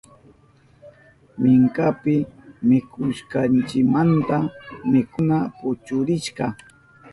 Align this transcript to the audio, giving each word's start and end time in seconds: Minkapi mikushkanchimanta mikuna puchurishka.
Minkapi 1.41 2.15
mikushkanchimanta 2.67 4.37
mikuna 4.91 5.37
puchurishka. 5.57 6.45